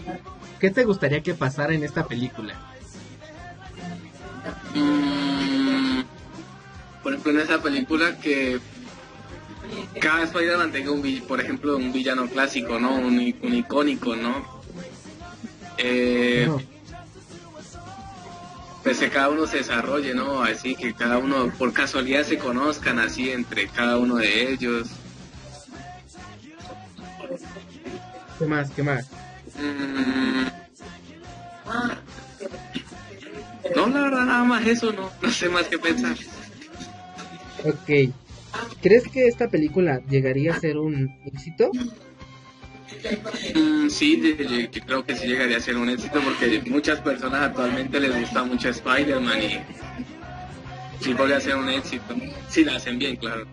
¿Qué 0.60 0.70
te 0.70 0.84
gustaría 0.84 1.22
que 1.22 1.34
pasara 1.34 1.74
en 1.74 1.82
esta 1.82 2.06
película? 2.06 2.54
Mm, 4.74 6.02
por 7.02 7.12
ejemplo, 7.12 7.32
en 7.32 7.40
esa 7.40 7.62
película 7.62 8.18
que 8.18 8.60
cada 10.00 10.24
Spider-Man 10.24 10.72
tenga 10.72 10.92
un, 10.92 11.02
por 11.26 11.40
ejemplo, 11.40 11.76
un 11.76 11.92
villano 11.92 12.28
clásico, 12.28 12.78
¿no? 12.78 12.94
Un, 12.94 13.34
un 13.42 13.54
icónico, 13.54 14.14
¿no? 14.14 14.44
Eh, 15.78 16.44
No. 16.46 16.60
pues 18.82 18.98
que 18.98 19.10
cada 19.10 19.28
uno 19.30 19.46
se 19.46 19.58
desarrolle, 19.58 20.14
¿no? 20.14 20.42
Así 20.42 20.74
que 20.74 20.94
cada 20.94 21.18
uno 21.18 21.52
por 21.58 21.72
casualidad 21.72 22.24
se 22.24 22.38
conozcan 22.38 22.98
así 22.98 23.30
entre 23.30 23.68
cada 23.68 23.98
uno 23.98 24.16
de 24.16 24.50
ellos. 24.52 24.88
¿Qué 28.38 28.46
más? 28.46 28.70
¿Qué 28.70 28.82
más? 28.82 29.06
Mm, 29.56 30.46
no, 33.74 33.88
la 33.88 34.00
verdad, 34.02 34.24
nada 34.24 34.44
más 34.44 34.66
eso, 34.66 34.92
no, 34.92 35.10
no 35.20 35.30
sé 35.30 35.48
más 35.48 35.64
que 35.64 35.78
pensar. 35.78 36.16
Ok. 37.64 38.12
¿Crees 38.80 39.08
que 39.08 39.26
esta 39.26 39.48
película 39.48 40.00
llegaría 40.08 40.54
a 40.54 40.60
ser 40.60 40.78
un 40.78 41.10
éxito? 41.26 41.70
Mm, 43.54 43.88
sí, 43.88 44.70
yo 44.72 44.80
creo 44.86 45.04
que 45.04 45.16
sí 45.16 45.26
llegaría 45.26 45.56
a 45.58 45.60
ser 45.60 45.76
un 45.76 45.88
éxito 45.88 46.20
porque 46.20 46.62
muchas 46.70 47.00
personas 47.00 47.42
actualmente 47.42 48.00
les 48.00 48.18
gusta 48.20 48.44
mucho 48.44 48.68
Spider-Man 48.68 49.42
y 49.42 51.04
sí 51.04 51.14
podría 51.14 51.40
ser 51.40 51.56
un 51.56 51.68
éxito. 51.68 52.14
Si 52.48 52.64
la 52.64 52.76
hacen 52.76 52.98
bien, 52.98 53.16
claro. 53.16 53.46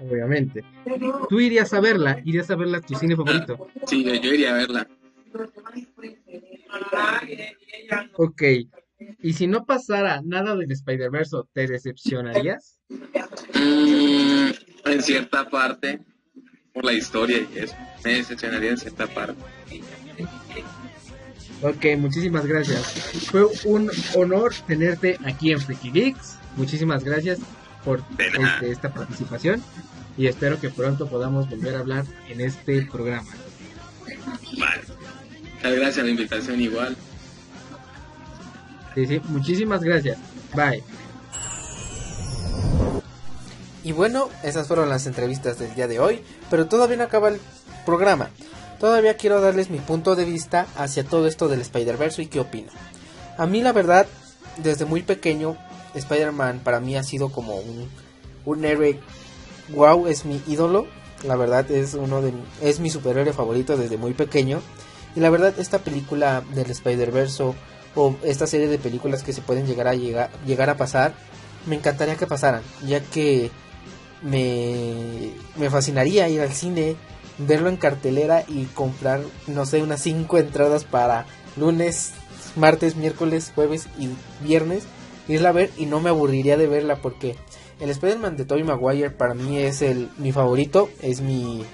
Obviamente. 0.00 0.64
¿Tú 1.28 1.40
irías 1.40 1.72
a 1.72 1.80
verla? 1.80 2.20
¿Irías 2.24 2.50
a 2.50 2.56
verla 2.56 2.78
a 2.78 2.80
tu 2.80 2.94
cine 2.94 3.16
favorito? 3.16 3.68
Sí, 3.86 4.04
yo, 4.04 4.14
yo 4.14 4.32
iría 4.32 4.54
a 4.54 4.58
verla. 4.58 4.88
Ok. 8.16 8.42
¿Y 9.22 9.32
si 9.34 9.46
no 9.46 9.66
pasara 9.66 10.22
nada 10.24 10.56
del 10.56 10.72
Spider-Verse, 10.72 11.36
te 11.52 11.66
decepcionarías? 11.66 12.78
Mm, 13.54 14.50
en 14.86 15.02
cierta 15.02 15.48
parte, 15.48 16.00
por 16.72 16.84
la 16.84 16.92
historia 16.92 17.38
y 17.54 17.58
eso, 17.58 17.74
me 18.04 18.14
decepcionaría 18.14 18.70
en 18.70 18.78
cierta 18.78 19.06
parte. 19.06 19.42
Ok, 21.62 21.98
muchísimas 21.98 22.46
gracias. 22.46 22.82
Fue 23.30 23.46
un 23.64 23.90
honor 24.14 24.52
tenerte 24.66 25.18
aquí 25.24 25.52
en 25.52 25.60
Freaky 25.60 25.90
Geeks. 25.90 26.38
Muchísimas 26.56 27.04
gracias 27.04 27.38
por 27.86 28.02
este, 28.18 28.72
esta 28.72 28.92
participación 28.92 29.62
y 30.18 30.26
espero 30.26 30.60
que 30.60 30.70
pronto 30.70 31.06
podamos 31.06 31.48
volver 31.48 31.76
a 31.76 31.78
hablar 31.78 32.04
en 32.28 32.40
este 32.40 32.82
programa. 32.82 33.30
Vale. 34.58 34.82
Muchas 35.54 35.74
gracias 35.74 35.98
a 35.98 36.02
la 36.02 36.10
invitación 36.10 36.60
igual. 36.60 36.96
Sí, 38.94 39.06
sí, 39.06 39.20
muchísimas 39.28 39.82
gracias. 39.82 40.18
Bye. 40.54 40.82
Y 43.84 43.92
bueno, 43.92 44.30
esas 44.42 44.66
fueron 44.66 44.88
las 44.88 45.06
entrevistas 45.06 45.60
del 45.60 45.72
día 45.76 45.86
de 45.86 46.00
hoy, 46.00 46.20
pero 46.50 46.66
todavía 46.66 46.96
no 46.96 47.04
acaba 47.04 47.28
el 47.28 47.40
programa. 47.84 48.30
Todavía 48.80 49.16
quiero 49.16 49.40
darles 49.40 49.70
mi 49.70 49.78
punto 49.78 50.16
de 50.16 50.24
vista 50.24 50.66
hacia 50.76 51.04
todo 51.04 51.28
esto 51.28 51.46
del 51.46 51.60
Spider-Verse 51.60 52.22
y 52.22 52.26
qué 52.26 52.40
opino. 52.40 52.72
A 53.38 53.46
mí 53.46 53.62
la 53.62 53.72
verdad, 53.72 54.06
desde 54.56 54.86
muy 54.86 55.02
pequeño, 55.02 55.56
Spider-Man 55.98 56.60
para 56.62 56.80
mí 56.80 56.96
ha 56.96 57.02
sido 57.02 57.30
como 57.30 57.56
un, 57.56 57.88
un 58.44 58.64
héroe, 58.64 59.00
wow, 59.70 60.06
es 60.06 60.24
mi 60.24 60.40
ídolo. 60.46 60.86
La 61.24 61.36
verdad 61.36 61.70
es 61.70 61.94
uno 61.94 62.20
de 62.20 62.32
es 62.60 62.78
mi 62.78 62.90
superhéroe 62.90 63.32
favorito 63.32 63.76
desde 63.76 63.96
muy 63.96 64.14
pequeño. 64.14 64.60
Y 65.14 65.20
la 65.20 65.30
verdad 65.30 65.54
esta 65.58 65.78
película 65.78 66.42
del 66.54 66.70
Spider-Verse 66.70 67.54
o 67.94 68.14
esta 68.22 68.46
serie 68.46 68.68
de 68.68 68.78
películas 68.78 69.22
que 69.22 69.32
se 69.32 69.40
pueden 69.40 69.66
llegar 69.66 69.88
a 69.88 69.94
llegar, 69.94 70.30
llegar 70.46 70.68
a 70.68 70.76
pasar, 70.76 71.14
me 71.66 71.76
encantaría 71.76 72.16
que 72.16 72.26
pasaran, 72.26 72.62
ya 72.86 73.00
que 73.00 73.50
me, 74.22 75.32
me 75.56 75.70
fascinaría 75.70 76.28
ir 76.28 76.40
al 76.40 76.52
cine, 76.52 76.96
verlo 77.38 77.68
en 77.68 77.76
cartelera 77.76 78.44
y 78.46 78.64
comprar, 78.66 79.22
no 79.46 79.66
sé, 79.66 79.82
unas 79.82 80.02
5 80.02 80.38
entradas 80.38 80.84
para 80.84 81.26
lunes, 81.56 82.12
martes, 82.54 82.96
miércoles, 82.96 83.52
jueves 83.54 83.88
y 83.98 84.08
viernes, 84.44 84.84
irla 85.28 85.50
a 85.50 85.52
ver 85.52 85.70
y 85.76 85.86
no 85.86 86.00
me 86.00 86.10
aburriría 86.10 86.56
de 86.56 86.66
verla 86.66 86.96
porque 86.96 87.36
el 87.80 87.90
Spider-Man 87.90 88.36
de 88.36 88.44
Tobey 88.44 88.64
Maguire 88.64 89.10
para 89.10 89.34
mí 89.34 89.58
es 89.58 89.82
el 89.82 90.08
mi 90.18 90.32
favorito, 90.32 90.88
es 91.02 91.20
mi 91.20 91.64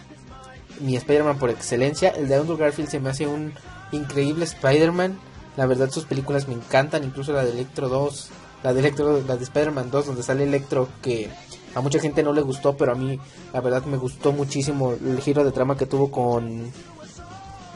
mi 0.81 0.97
Spider-Man 0.97 1.39
por 1.39 1.51
excelencia. 1.51 2.11
El 2.11 2.29
de 2.29 2.35
Andrew 2.35 2.57
Garfield 2.57 2.91
se 2.91 3.01
me 3.01 3.11
hace 3.11 3.27
un 3.27 3.53
increíble 3.93 4.45
Spider-Man. 4.45 5.19
La 5.57 5.67
verdad 5.67 5.91
sus 5.91 6.05
películas 6.05 6.49
me 6.49 6.55
encantan, 6.55 7.05
incluso 7.05 7.33
la 7.33 7.45
de 7.45 7.53
Electro 7.53 7.89
2, 7.89 8.31
la 8.63 8.73
de 8.73 8.81
Electro, 8.81 9.23
la 9.27 9.37
de 9.37 9.45
Spider-Man 9.45 9.91
2 9.91 10.07
donde 10.07 10.23
sale 10.23 10.45
Electro 10.45 10.89
que 11.03 11.31
a 11.75 11.81
mucha 11.81 12.01
gente 12.01 12.23
no 12.23 12.33
le 12.33 12.43
gustó, 12.43 12.77
pero 12.77 12.93
a 12.93 12.95
mí 12.95 13.19
la 13.53 13.61
verdad 13.61 13.85
me 13.85 13.97
gustó 13.97 14.33
muchísimo 14.33 14.93
el 14.93 15.21
giro 15.21 15.45
de 15.45 15.53
trama 15.53 15.77
que 15.77 15.87
tuvo 15.87 16.11
con 16.11 16.71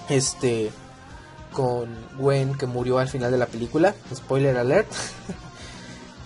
este 0.09 0.71
con 1.53 1.89
Gwen 2.19 2.55
que 2.55 2.67
murió 2.67 2.99
al 2.99 3.09
final 3.09 3.31
de 3.31 3.39
la 3.39 3.47
película, 3.47 3.95
spoiler 4.15 4.57
alert. 4.57 4.89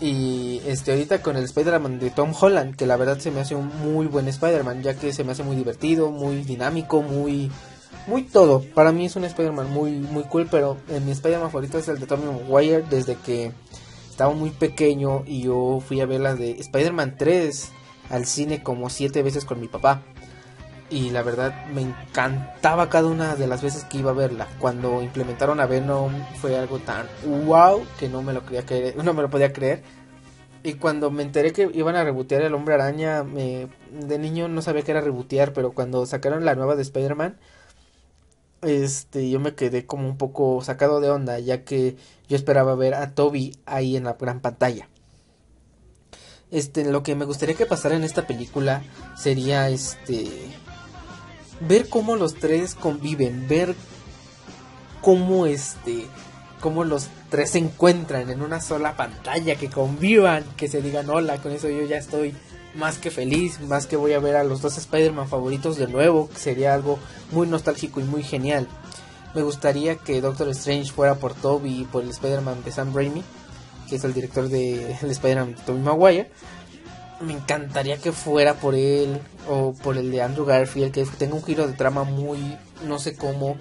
y 0.00 0.62
este 0.66 0.92
ahorita 0.92 1.22
con 1.22 1.36
el 1.36 1.44
Spider-Man 1.44 1.98
de 1.98 2.10
Tom 2.10 2.32
Holland, 2.38 2.76
que 2.76 2.86
la 2.86 2.96
verdad 2.96 3.18
se 3.18 3.30
me 3.30 3.40
hace 3.40 3.54
un 3.54 3.68
muy 3.82 4.06
buen 4.06 4.28
Spider-Man, 4.28 4.82
ya 4.82 4.94
que 4.94 5.12
se 5.12 5.24
me 5.24 5.32
hace 5.32 5.42
muy 5.42 5.56
divertido, 5.56 6.10
muy 6.10 6.42
dinámico, 6.42 7.02
muy 7.02 7.50
muy 8.06 8.22
todo. 8.22 8.62
Para 8.74 8.92
mí 8.92 9.06
es 9.06 9.16
un 9.16 9.24
Spider-Man 9.24 9.70
muy 9.70 9.92
muy 9.92 10.24
cool, 10.24 10.48
pero 10.50 10.78
eh, 10.88 11.00
mi 11.00 11.12
Spider-Man 11.12 11.50
favorito 11.50 11.78
es 11.78 11.88
el 11.88 11.98
de 11.98 12.06
Tobey 12.06 12.26
Maguire 12.26 12.84
desde 12.88 13.16
que 13.16 13.52
estaba 14.08 14.32
muy 14.32 14.50
pequeño 14.50 15.22
y 15.26 15.42
yo 15.42 15.82
fui 15.86 16.00
a 16.00 16.06
ver 16.06 16.20
la 16.20 16.34
de 16.34 16.52
Spider-Man 16.52 17.16
3 17.18 17.68
al 18.10 18.26
cine 18.26 18.62
como 18.62 18.90
siete 18.90 19.22
veces 19.22 19.44
con 19.44 19.60
mi 19.60 19.68
papá. 19.68 20.02
Y 20.90 21.10
la 21.10 21.22
verdad 21.22 21.66
me 21.66 21.82
encantaba 21.82 22.88
cada 22.88 23.06
una 23.06 23.36
de 23.36 23.46
las 23.46 23.62
veces 23.62 23.84
que 23.84 23.98
iba 23.98 24.10
a 24.10 24.14
verla. 24.14 24.48
Cuando 24.58 25.02
implementaron 25.02 25.60
a 25.60 25.66
Venom 25.66 26.12
fue 26.40 26.58
algo 26.58 26.80
tan 26.80 27.06
wow 27.46 27.84
que 27.98 28.08
no 28.08 28.22
me 28.22 28.32
lo 28.32 28.44
quería 28.44 28.66
creer, 28.66 28.96
no 29.04 29.14
me 29.14 29.22
lo 29.22 29.30
podía 29.30 29.52
creer. 29.52 29.82
Y 30.62 30.74
cuando 30.74 31.10
me 31.10 31.22
enteré 31.22 31.52
que 31.52 31.70
iban 31.72 31.96
a 31.96 32.04
rebotear 32.04 32.42
el 32.42 32.54
Hombre 32.54 32.74
Araña, 32.74 33.22
me, 33.24 33.68
de 33.92 34.18
niño 34.18 34.48
no 34.48 34.60
sabía 34.60 34.82
que 34.82 34.90
era 34.90 35.00
rebotear, 35.00 35.52
pero 35.54 35.72
cuando 35.72 36.04
sacaron 36.04 36.44
la 36.44 36.54
nueva 36.54 36.76
de 36.76 36.82
Spider-Man, 36.82 37.38
este, 38.62 39.30
yo 39.30 39.40
me 39.40 39.54
quedé 39.54 39.86
como 39.86 40.06
un 40.06 40.18
poco 40.18 40.62
sacado 40.62 41.00
de 41.00 41.08
onda, 41.08 41.38
ya 41.38 41.64
que 41.64 41.96
yo 42.28 42.36
esperaba 42.36 42.74
ver 42.74 42.94
a 42.94 43.14
Toby 43.14 43.56
ahí 43.64 43.96
en 43.96 44.04
la 44.04 44.14
gran 44.14 44.40
pantalla. 44.40 44.88
Este, 46.50 46.84
lo 46.84 47.02
que 47.02 47.14
me 47.14 47.24
gustaría 47.24 47.54
que 47.54 47.64
pasara 47.64 47.96
en 47.96 48.04
esta 48.04 48.26
película 48.26 48.82
sería 49.16 49.68
este 49.68 50.28
ver 51.60 51.88
cómo 51.88 52.16
los 52.16 52.34
tres 52.34 52.74
conviven, 52.74 53.46
ver 53.48 53.74
cómo 55.00 55.46
este 55.46 56.06
cómo 56.60 56.84
los 56.84 57.08
tres 57.30 57.50
se 57.50 57.58
encuentran 57.58 58.28
en 58.28 58.42
una 58.42 58.60
sola 58.60 58.94
pantalla, 58.94 59.56
que 59.56 59.70
convivan, 59.70 60.44
que 60.56 60.68
se 60.68 60.82
digan 60.82 61.08
hola, 61.08 61.38
con 61.38 61.52
eso 61.52 61.70
yo 61.70 61.82
ya 61.84 61.96
estoy 61.96 62.34
más 62.74 62.98
que 62.98 63.10
feliz, 63.10 63.60
más 63.60 63.86
que 63.86 63.96
voy 63.96 64.12
a 64.12 64.18
ver 64.20 64.36
a 64.36 64.44
los 64.44 64.60
dos 64.60 64.76
Spider-Man 64.76 65.28
favoritos 65.28 65.76
de 65.76 65.88
nuevo, 65.88 66.28
que 66.28 66.38
sería 66.38 66.74
algo 66.74 66.98
muy 67.32 67.46
nostálgico 67.46 68.00
y 68.00 68.04
muy 68.04 68.22
genial. 68.22 68.68
Me 69.34 69.42
gustaría 69.42 69.96
que 69.96 70.20
Doctor 70.20 70.48
Strange 70.50 70.92
fuera 70.92 71.14
por 71.14 71.34
Toby 71.34 71.80
y 71.80 71.84
por 71.84 72.02
el 72.02 72.10
Spider-Man 72.10 72.62
de 72.64 72.72
Sam 72.72 72.94
Raimi, 72.94 73.22
que 73.88 73.96
es 73.96 74.04
el 74.04 74.12
director 74.12 74.48
de 74.48 74.92
el 75.00 75.10
Spider-Man 75.10 75.54
de 75.54 75.62
Tobey 75.62 75.82
Maguire. 75.82 76.30
Me 77.20 77.34
encantaría 77.34 77.98
que 77.98 78.12
fuera 78.12 78.54
por 78.54 78.74
él 78.74 79.20
o 79.48 79.74
por 79.74 79.98
el 79.98 80.10
de 80.10 80.22
Andrew 80.22 80.46
Garfield, 80.46 80.92
que 80.92 81.04
tenga 81.04 81.34
un 81.34 81.44
giro 81.44 81.66
de 81.66 81.74
trama 81.74 82.04
muy, 82.04 82.56
no 82.86 82.98
sé 82.98 83.14
cómo, 83.14 83.58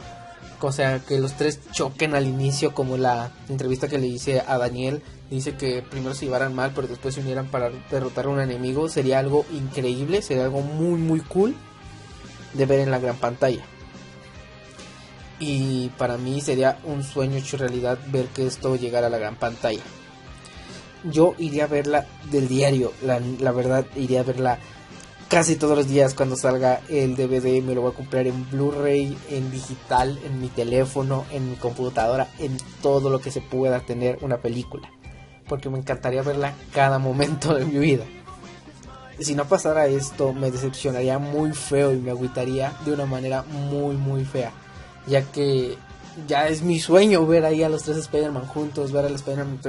o 0.61 0.71
sea, 0.71 0.99
que 0.99 1.19
los 1.19 1.33
tres 1.33 1.59
choquen 1.71 2.15
al 2.15 2.25
inicio, 2.25 2.73
como 2.73 2.97
la 2.97 3.31
entrevista 3.49 3.87
que 3.87 3.97
le 3.97 4.07
hice 4.07 4.41
a 4.45 4.57
Daniel, 4.57 5.01
dice 5.29 5.55
que 5.55 5.81
primero 5.81 6.13
se 6.15 6.25
llevaran 6.25 6.55
mal, 6.55 6.71
pero 6.73 6.87
después 6.87 7.15
se 7.15 7.21
unieran 7.21 7.47
para 7.47 7.69
derrotar 7.91 8.25
a 8.25 8.29
un 8.29 8.39
enemigo, 8.39 8.89
sería 8.89 9.19
algo 9.19 9.45
increíble, 9.51 10.21
sería 10.21 10.45
algo 10.45 10.61
muy, 10.61 10.97
muy 10.97 11.19
cool 11.21 11.55
de 12.53 12.65
ver 12.65 12.79
en 12.79 12.91
la 12.91 12.99
gran 12.99 13.17
pantalla. 13.17 13.63
Y 15.39 15.89
para 15.97 16.17
mí 16.17 16.41
sería 16.41 16.79
un 16.83 17.03
sueño 17.03 17.37
hecho 17.37 17.57
realidad 17.57 17.97
ver 18.07 18.25
que 18.27 18.45
esto 18.45 18.75
llegara 18.75 19.07
a 19.07 19.09
la 19.09 19.17
gran 19.17 19.35
pantalla. 19.35 19.81
Yo 21.03 21.33
iría 21.37 21.65
a 21.65 21.67
verla 21.67 22.05
del 22.31 22.47
diario, 22.47 22.91
la, 23.01 23.51
verdad, 23.51 23.85
iría 23.95 24.21
a 24.21 24.23
verla 24.23 24.59
casi 25.29 25.55
todos 25.55 25.77
los 25.77 25.87
días 25.87 26.13
cuando 26.13 26.35
salga 26.35 26.81
el 26.89 27.15
DVD 27.15 27.61
me 27.63 27.75
lo 27.75 27.81
voy 27.81 27.91
a 27.91 27.95
comprar 27.95 28.27
en 28.27 28.49
Blu-ray, 28.49 29.17
en 29.29 29.51
digital, 29.51 30.19
en 30.25 30.41
mi 30.41 30.49
teléfono, 30.49 31.25
en 31.31 31.51
mi 31.51 31.55
computadora, 31.55 32.27
en 32.39 32.57
todo 32.81 33.09
lo 33.09 33.19
que 33.19 33.31
se 33.31 33.41
pueda 33.41 33.79
tener 33.81 34.17
una 34.21 34.37
película. 34.37 34.89
Porque 35.47 35.69
me 35.69 35.77
encantaría 35.77 36.21
verla 36.21 36.53
cada 36.73 36.99
momento 36.99 37.55
de 37.55 37.65
mi 37.65 37.79
vida. 37.79 38.03
Si 39.19 39.35
no 39.35 39.45
pasara 39.45 39.87
esto, 39.87 40.33
me 40.33 40.51
decepcionaría 40.51 41.19
muy 41.19 41.51
feo 41.53 41.93
y 41.93 41.97
me 41.97 42.11
agüitaría 42.11 42.73
de 42.85 42.93
una 42.93 43.05
manera 43.05 43.43
muy, 43.43 43.95
muy 43.95 44.25
fea. 44.25 44.51
Ya 45.07 45.23
que 45.23 45.77
ya 46.27 46.47
es 46.47 46.61
mi 46.61 46.79
sueño 46.79 47.25
ver 47.25 47.45
ahí 47.45 47.63
a 47.63 47.69
los 47.69 47.83
tres 47.83 47.97
Spider-Man 47.97 48.47
juntos, 48.47 48.91
ver 48.91 49.05
al 49.05 49.15
Spider-Man 49.15 49.59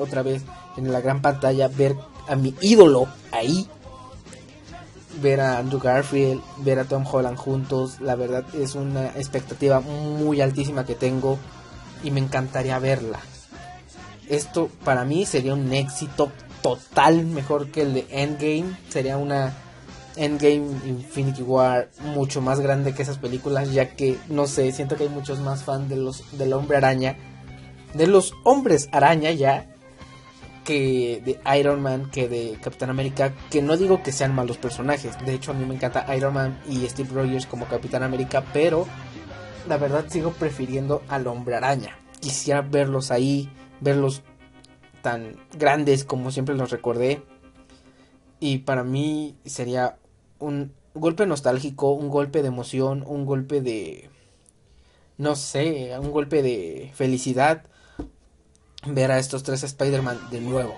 otra 0.00 0.22
vez 0.22 0.42
en 0.78 0.92
la 0.92 1.00
gran 1.00 1.20
pantalla, 1.20 1.68
ver 1.68 1.96
a 2.28 2.36
mi 2.36 2.54
ídolo 2.60 3.08
ahí 3.32 3.68
ver 5.20 5.40
a 5.40 5.58
Andrew 5.58 5.80
Garfield, 5.80 6.40
ver 6.58 6.78
a 6.78 6.84
Tom 6.84 7.04
Holland 7.10 7.36
juntos, 7.36 8.00
la 8.00 8.14
verdad 8.14 8.44
es 8.54 8.74
una 8.74 9.08
expectativa 9.08 9.80
muy 9.80 10.40
altísima 10.40 10.86
que 10.86 10.94
tengo 10.94 11.38
y 12.02 12.10
me 12.10 12.20
encantaría 12.20 12.78
verla. 12.78 13.18
Esto 14.28 14.68
para 14.84 15.04
mí 15.04 15.26
sería 15.26 15.54
un 15.54 15.72
éxito 15.72 16.30
total, 16.62 17.24
mejor 17.24 17.70
que 17.70 17.82
el 17.82 17.94
de 17.94 18.06
Endgame, 18.10 18.76
sería 18.88 19.16
una 19.16 19.54
Endgame 20.16 20.66
Infinity 20.86 21.42
War 21.42 21.88
mucho 22.14 22.40
más 22.40 22.60
grande 22.60 22.94
que 22.94 23.02
esas 23.02 23.18
películas, 23.18 23.72
ya 23.72 23.90
que 23.90 24.18
no 24.28 24.46
sé, 24.46 24.70
siento 24.72 24.96
que 24.96 25.04
hay 25.04 25.08
muchos 25.08 25.40
más 25.40 25.64
fans 25.64 25.88
de 25.88 25.96
los 25.96 26.38
del 26.38 26.52
Hombre 26.52 26.76
Araña, 26.76 27.16
de 27.94 28.06
los 28.06 28.34
Hombres 28.44 28.88
Araña 28.92 29.30
ya 29.30 29.66
que 30.68 31.22
de 31.24 31.58
Iron 31.58 31.80
Man 31.80 32.10
que 32.10 32.28
de 32.28 32.58
Capitán 32.60 32.90
América, 32.90 33.32
que 33.48 33.62
no 33.62 33.78
digo 33.78 34.02
que 34.02 34.12
sean 34.12 34.34
malos 34.34 34.58
personajes, 34.58 35.16
de 35.24 35.32
hecho 35.32 35.52
a 35.52 35.54
mí 35.54 35.64
me 35.64 35.74
encanta 35.74 36.14
Iron 36.14 36.34
Man 36.34 36.60
y 36.68 36.86
Steve 36.86 37.08
Rogers 37.10 37.46
como 37.46 37.64
Capitán 37.64 38.02
América, 38.02 38.44
pero 38.52 38.86
la 39.66 39.78
verdad 39.78 40.04
sigo 40.10 40.32
prefiriendo 40.32 41.02
al 41.08 41.26
Hombre 41.26 41.56
Araña. 41.56 41.98
Quisiera 42.20 42.60
verlos 42.60 43.10
ahí, 43.10 43.48
verlos 43.80 44.22
tan 45.00 45.36
grandes 45.56 46.04
como 46.04 46.30
siempre 46.30 46.54
los 46.54 46.70
recordé. 46.70 47.22
Y 48.38 48.58
para 48.58 48.84
mí 48.84 49.36
sería 49.46 49.96
un 50.38 50.74
golpe 50.92 51.24
nostálgico, 51.24 51.92
un 51.92 52.10
golpe 52.10 52.42
de 52.42 52.48
emoción, 52.48 53.04
un 53.06 53.24
golpe 53.24 53.62
de... 53.62 54.10
no 55.16 55.34
sé, 55.34 55.98
un 55.98 56.10
golpe 56.10 56.42
de 56.42 56.90
felicidad 56.92 57.64
ver 58.86 59.10
a 59.10 59.18
estos 59.18 59.42
tres 59.42 59.62
Spider-Man 59.62 60.18
de 60.30 60.40
nuevo 60.40 60.74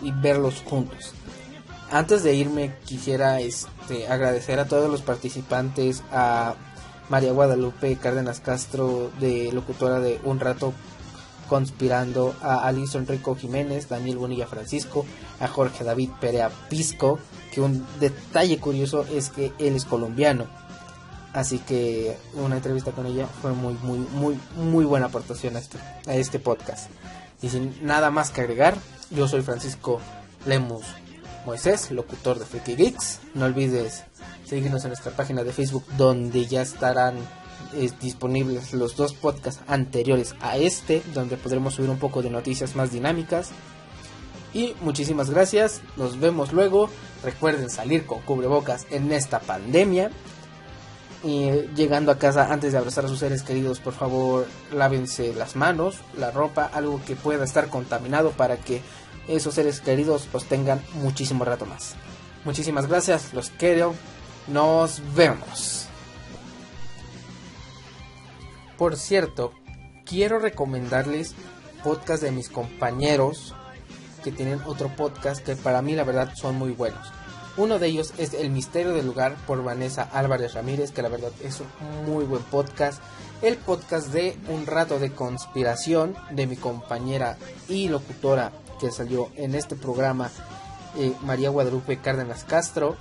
y 0.00 0.12
verlos 0.12 0.62
juntos. 0.64 1.12
Antes 1.90 2.22
de 2.22 2.34
irme 2.34 2.74
quisiera 2.86 3.40
este, 3.40 4.08
agradecer 4.08 4.58
a 4.58 4.66
todos 4.66 4.90
los 4.90 5.02
participantes, 5.02 6.02
a 6.10 6.54
María 7.08 7.32
Guadalupe 7.32 7.96
Cárdenas 7.96 8.40
Castro 8.40 9.10
de 9.20 9.52
locutora 9.52 10.00
de 10.00 10.18
Un 10.24 10.40
Rato 10.40 10.72
Conspirando, 11.48 12.34
a 12.40 12.66
Alison 12.66 13.06
Rico 13.06 13.36
Jiménez, 13.36 13.90
Daniel 13.90 14.16
Bonilla 14.16 14.46
Francisco, 14.46 15.04
a 15.38 15.48
Jorge 15.48 15.84
David 15.84 16.08
Perea 16.18 16.50
Pisco, 16.70 17.18
que 17.52 17.60
un 17.60 17.86
detalle 18.00 18.58
curioso 18.58 19.04
es 19.12 19.28
que 19.28 19.52
él 19.58 19.76
es 19.76 19.84
colombiano. 19.84 20.46
Así 21.34 21.58
que 21.58 22.16
una 22.34 22.56
entrevista 22.56 22.92
con 22.92 23.04
ella 23.04 23.26
fue 23.26 23.52
muy, 23.52 23.74
muy, 23.82 23.98
muy, 23.98 24.38
muy 24.56 24.84
buena 24.86 25.06
aportación 25.06 25.56
a 25.56 25.58
este, 25.58 25.78
a 26.06 26.14
este 26.14 26.38
podcast. 26.38 26.88
Y 27.42 27.48
sin 27.48 27.74
nada 27.84 28.10
más 28.10 28.30
que 28.30 28.40
agregar, 28.40 28.76
yo 29.10 29.28
soy 29.28 29.42
Francisco 29.42 30.00
Lemus 30.46 30.86
Moisés, 31.44 31.90
locutor 31.90 32.38
de 32.38 32.46
Freaky 32.46 32.76
Geeks. 32.76 33.20
No 33.34 33.46
olvides 33.46 34.04
seguirnos 34.46 34.84
en 34.84 34.90
nuestra 34.90 35.12
página 35.12 35.42
de 35.42 35.52
Facebook 35.52 35.84
donde 35.96 36.46
ya 36.46 36.62
estarán 36.62 37.16
eh, 37.74 37.90
disponibles 38.00 38.72
los 38.72 38.96
dos 38.96 39.14
podcasts 39.14 39.62
anteriores 39.66 40.34
a 40.40 40.56
este, 40.56 41.02
donde 41.14 41.36
podremos 41.36 41.74
subir 41.74 41.90
un 41.90 41.98
poco 41.98 42.22
de 42.22 42.30
noticias 42.30 42.76
más 42.76 42.92
dinámicas. 42.92 43.50
Y 44.54 44.74
muchísimas 44.82 45.30
gracias, 45.30 45.80
nos 45.96 46.20
vemos 46.20 46.52
luego. 46.52 46.90
Recuerden 47.24 47.70
salir 47.70 48.04
con 48.04 48.20
cubrebocas 48.20 48.86
en 48.90 49.10
esta 49.10 49.40
pandemia 49.40 50.10
y 51.24 51.50
llegando 51.74 52.10
a 52.10 52.18
casa 52.18 52.52
antes 52.52 52.72
de 52.72 52.78
abrazar 52.78 53.04
a 53.04 53.08
sus 53.08 53.20
seres 53.20 53.42
queridos, 53.42 53.80
por 53.80 53.92
favor, 53.92 54.46
lávense 54.72 55.32
las 55.34 55.54
manos, 55.54 55.98
la 56.16 56.30
ropa, 56.30 56.68
algo 56.72 57.00
que 57.04 57.14
pueda 57.14 57.44
estar 57.44 57.68
contaminado 57.68 58.30
para 58.30 58.56
que 58.56 58.80
esos 59.28 59.54
seres 59.54 59.80
queridos 59.80 60.28
pues 60.30 60.44
tengan 60.44 60.82
muchísimo 60.94 61.44
rato 61.44 61.64
más. 61.66 61.94
Muchísimas 62.44 62.88
gracias, 62.88 63.32
los 63.34 63.50
quiero, 63.50 63.94
nos 64.48 65.00
vemos. 65.14 65.86
Por 68.76 68.96
cierto, 68.96 69.52
quiero 70.04 70.40
recomendarles 70.40 71.36
podcast 71.84 72.22
de 72.22 72.32
mis 72.32 72.48
compañeros 72.48 73.54
que 74.24 74.32
tienen 74.32 74.60
otro 74.66 74.88
podcast 74.96 75.44
que 75.44 75.56
para 75.56 75.82
mí 75.82 75.94
la 75.94 76.04
verdad 76.04 76.32
son 76.34 76.56
muy 76.56 76.72
buenos. 76.72 77.12
Uno 77.58 77.78
de 77.78 77.86
ellos 77.88 78.14
es 78.16 78.32
El 78.32 78.48
Misterio 78.48 78.94
del 78.94 79.04
Lugar 79.04 79.36
por 79.46 79.62
Vanessa 79.62 80.08
Álvarez 80.12 80.54
Ramírez, 80.54 80.90
que 80.90 81.02
la 81.02 81.10
verdad 81.10 81.32
es 81.44 81.60
un 81.60 82.10
muy 82.10 82.24
buen 82.24 82.42
podcast. 82.44 83.02
El 83.42 83.58
podcast 83.58 84.08
de 84.08 84.38
Un 84.48 84.64
Rato 84.64 84.98
de 84.98 85.12
Conspiración 85.12 86.14
de 86.30 86.46
mi 86.46 86.56
compañera 86.56 87.36
y 87.68 87.88
locutora 87.88 88.52
que 88.80 88.90
salió 88.90 89.28
en 89.36 89.54
este 89.54 89.76
programa, 89.76 90.30
eh, 90.96 91.12
María 91.22 91.50
Guadalupe 91.50 91.98
Cárdenas 91.98 92.44
Castro. 92.44 92.96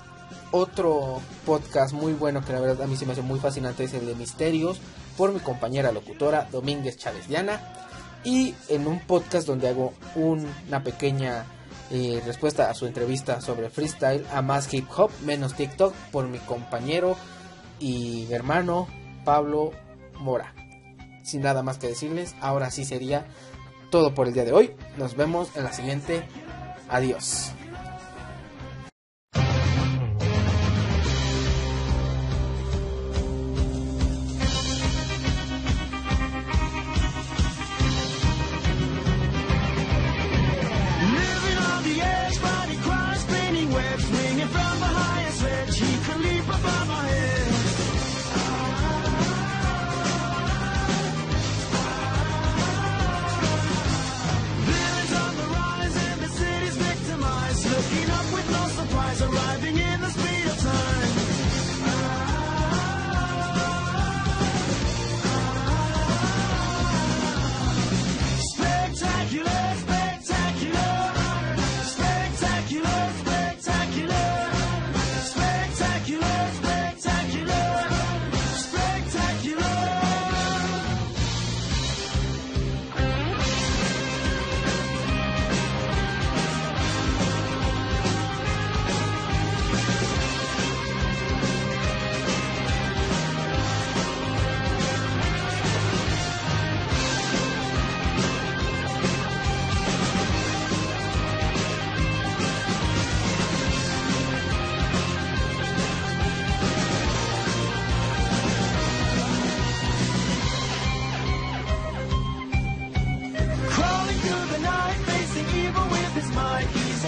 Otro 0.52 1.22
podcast 1.46 1.94
muy 1.94 2.12
bueno 2.12 2.44
que 2.44 2.52
la 2.52 2.60
verdad 2.60 2.82
a 2.82 2.88
mí 2.88 2.98
se 2.98 3.06
me 3.06 3.14
hace 3.14 3.22
muy 3.22 3.40
fascinante 3.40 3.86
es 3.86 3.94
el 3.94 4.06
de 4.06 4.16
Misterios 4.16 4.82
por 5.16 5.32
mi 5.32 5.40
compañera 5.40 5.94
locutora 5.94 6.50
Domínguez 6.52 6.98
Chávez 6.98 7.30
Diana. 7.30 7.62
Y 8.26 8.54
en 8.68 8.86
un 8.86 9.00
podcast 9.00 9.48
donde 9.48 9.70
hago 9.70 9.94
una 10.16 10.84
pequeña 10.84 11.46
eh, 11.92 12.22
respuesta 12.26 12.70
a 12.70 12.74
su 12.74 12.86
entrevista 12.86 13.42
sobre 13.42 13.70
freestyle 13.70 14.26
a 14.32 14.42
más 14.42 14.74
hip 14.74 14.88
hop, 14.96 15.12
menos 15.24 15.56
TikTok 15.56 15.94
por 16.12 16.28
mi 16.28 16.40
compañero 16.40 17.18
y 17.80 18.32
hermano 18.32 18.88
Pablo 19.26 19.72
Mora. 20.20 20.54
Sin 21.24 21.42
nada 21.42 21.64
más 21.64 21.78
que 21.78 21.88
decirles, 21.88 22.36
ahora 22.42 22.72
sí 22.72 22.86
sería 22.86 23.26
todo 23.90 24.14
por 24.14 24.28
el 24.28 24.34
día 24.34 24.46
de 24.46 24.54
hoy. 24.54 24.72
Nos 24.98 25.16
vemos 25.16 25.56
en 25.56 25.64
la 25.64 25.74
siguiente. 25.74 26.24
Adiós. 26.90 27.54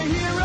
Hero 0.04 0.43